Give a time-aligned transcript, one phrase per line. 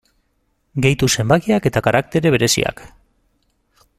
[0.85, 2.83] Gehitu zenbakiak eta karaktere bereziak.